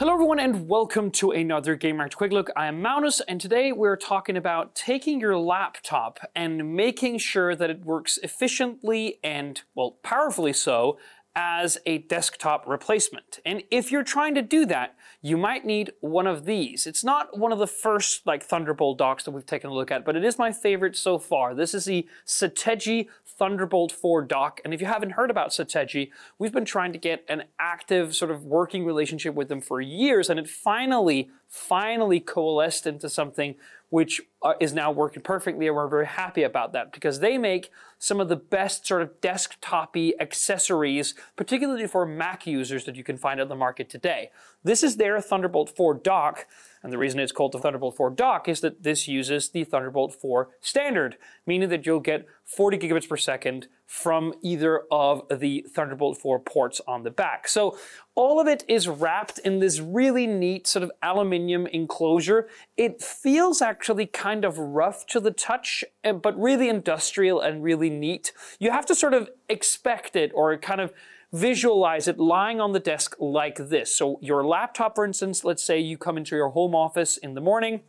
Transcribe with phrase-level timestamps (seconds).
[0.00, 2.48] Hello everyone and welcome to another Gamereactor Quick Look.
[2.56, 7.68] I am Magnus and today we're talking about taking your laptop and making sure that
[7.68, 10.96] it works efficiently and, well, powerfully so
[11.36, 13.38] as a desktop replacement.
[13.44, 16.86] And if you're trying to do that, you might need one of these.
[16.86, 20.04] It's not one of the first like Thunderbolt docks that we've taken a look at,
[20.04, 21.54] but it is my favorite so far.
[21.54, 24.60] This is the Satechi Thunderbolt 4 dock.
[24.64, 28.30] And if you haven't heard about Satechi, we've been trying to get an active sort
[28.30, 33.56] of working relationship with them for years, and it finally, finally coalesced into something
[33.90, 37.70] which uh, is now working perfectly, and we're very happy about that because they make
[37.98, 43.16] some of the best sort of desktopy accessories, particularly for Mac users that you can
[43.16, 44.30] find on the market today.
[44.62, 46.46] This is their Thunderbolt 4 dock,
[46.84, 50.14] and the reason it's called the Thunderbolt 4 dock is that this uses the Thunderbolt
[50.14, 56.16] 4 standard, meaning that you'll get 40 gigabits per second from either of the Thunderbolt
[56.16, 57.48] 4 ports on the back.
[57.48, 57.76] So
[58.14, 62.48] all of it is wrapped in this really neat sort of aluminium enclosure.
[62.76, 67.90] It feels actually kind of rough to the touch, eh, but really industrial and really
[67.90, 68.32] neat.
[68.60, 70.92] You have to sort of expect it or kind of
[71.32, 73.92] visualize it lying on the desk like this.
[73.96, 77.40] So your laptop, for instance, let's say you come into your home office in the
[77.40, 77.80] morning,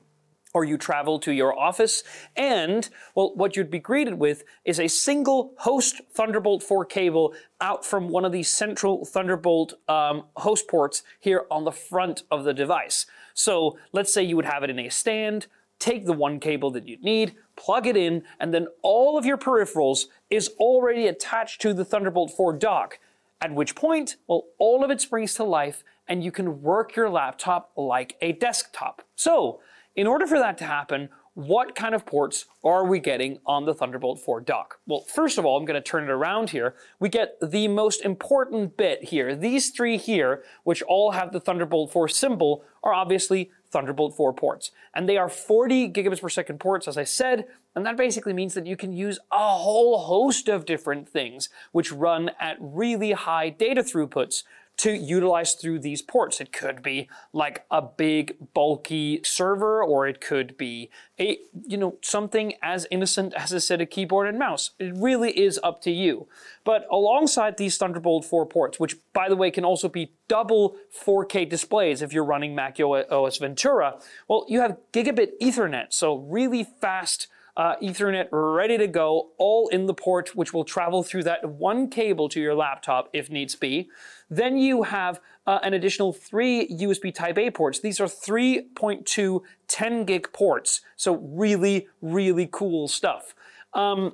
[0.53, 2.03] or you travel to your office,
[2.35, 7.85] and well, what you'd be greeted with is a single host Thunderbolt 4 cable out
[7.85, 12.53] from one of these central Thunderbolt um, host ports here on the front of the
[12.53, 13.05] device.
[13.33, 15.47] So let's say you would have it in a stand,
[15.79, 19.37] take the one cable that you need, plug it in, and then all of your
[19.37, 22.99] peripherals is already attached to the Thunderbolt 4 dock.
[23.41, 27.09] At which point, well, all of it springs to life and you can work your
[27.09, 29.01] laptop like a desktop.
[29.15, 29.61] So,
[29.95, 33.73] in order for that to happen, what kind of ports are we getting on the
[33.73, 34.79] Thunderbolt 4 dock?
[34.85, 36.75] Well, first of all, I'm going to turn it around here.
[36.99, 39.33] We get the most important bit here.
[39.33, 44.71] These three here, which all have the Thunderbolt 4 symbol, are obviously Thunderbolt 4 ports.
[44.93, 48.53] And they are 40 gigabits per second ports, as I said, and that basically means
[48.55, 53.49] that you can use a whole host of different things which run at really high
[53.49, 54.43] data throughputs
[54.77, 56.41] to utilize through these ports.
[56.41, 60.89] It could be like a big bulky server or it could be
[61.19, 61.37] a
[61.67, 64.71] you know something as innocent as a set of keyboard and mouse.
[64.79, 66.27] It really is up to you.
[66.63, 71.47] But alongside these Thunderbolt 4 ports, which by the way can also be double 4K
[71.47, 77.27] displays if you're running Mac OS Ventura, well, you have gigabit Ethernet, so really fast
[77.57, 81.89] uh, Ethernet ready to go, all in the port, which will travel through that one
[81.89, 83.89] cable to your laptop if needs be.
[84.29, 87.79] Then you have uh, an additional three USB Type A ports.
[87.79, 93.33] These are 3.2 10 gig ports, so really, really cool stuff.
[93.73, 94.13] Um,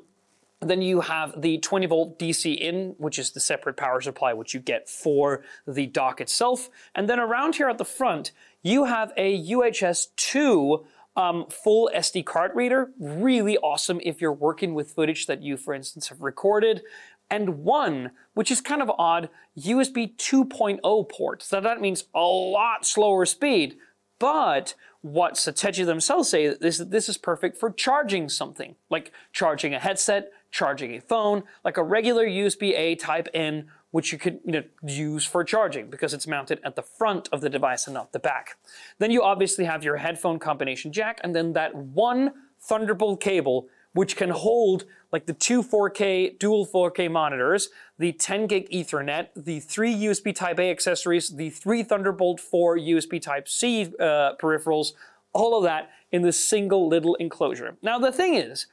[0.60, 4.54] then you have the 20 volt DC in, which is the separate power supply which
[4.54, 6.70] you get for the dock itself.
[6.96, 8.32] And then around here at the front,
[8.64, 10.84] you have a UHS 2
[11.18, 15.74] um, full SD card reader, really awesome if you're working with footage that you, for
[15.74, 16.84] instance, have recorded.
[17.30, 19.30] And one, which is kind of odd,
[19.60, 21.44] USB 2.0 port.
[21.44, 23.78] So that means a lot slower speed.
[24.20, 29.74] But what Satechi themselves say is that this is perfect for charging something, like charging
[29.74, 34.40] a headset, charging a phone, like a regular USB A type in which you could
[34.46, 37.96] you know, use for charging because it's mounted at the front of the device and
[37.96, 38.56] not the back.
[39.00, 44.16] Then you obviously have your headphone combination jack and then that one Thunderbolt cable which
[44.16, 49.96] can hold like the two 4K dual 4K monitors, the 10 gig Ethernet, the three
[49.96, 54.92] USB Type A accessories, the three Thunderbolt 4 USB Type C uh, peripherals,
[55.34, 57.78] all of that in this single little enclosure.
[57.82, 58.68] Now the thing is,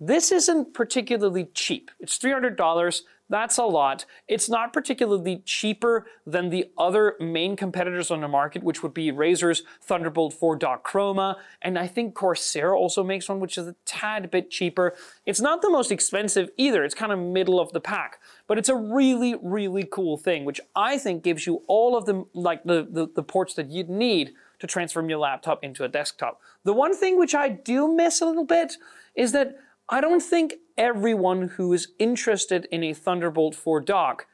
[0.00, 1.90] this isn't particularly cheap.
[2.00, 3.02] It's $300.
[3.30, 4.04] That's a lot.
[4.28, 9.10] It's not particularly cheaper than the other main competitors on the market, which would be
[9.10, 13.76] Razer's Thunderbolt 4 Dock Chroma, and I think Corsair also makes one, which is a
[13.86, 14.94] tad bit cheaper.
[15.24, 16.84] It's not the most expensive either.
[16.84, 20.60] It's kind of middle of the pack, but it's a really, really cool thing, which
[20.76, 24.34] I think gives you all of the like the, the, the ports that you'd need
[24.58, 26.40] to transform your laptop into a desktop.
[26.64, 28.76] The one thing which I do miss a little bit
[29.14, 29.56] is that
[29.88, 34.26] I don't think everyone who is interested in a Thunderbolt 4 dock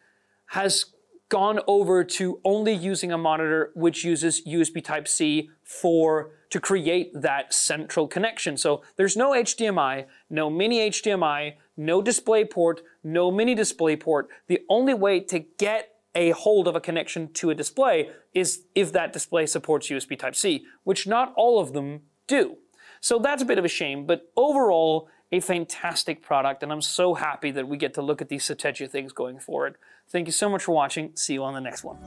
[0.50, 0.86] has
[1.28, 7.52] gone over to only using a monitor which uses USB Type-C for to create that
[7.52, 8.56] central connection.
[8.56, 14.28] So there's no HDMI, no mini HDMI, no display port, no mini display port.
[14.46, 18.92] The only way to get a hold of a connection to a display is if
[18.92, 22.56] that display supports USB Type-C, which not all of them do.
[23.00, 27.14] So that's a bit of a shame, but overall, a fantastic product, and I'm so
[27.14, 29.76] happy that we get to look at these Satechi things going forward.
[30.08, 31.12] Thank you so much for watching.
[31.14, 31.98] See you on the next one.